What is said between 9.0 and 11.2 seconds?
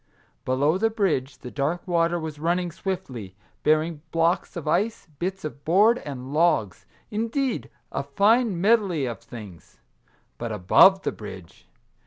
of things. But above the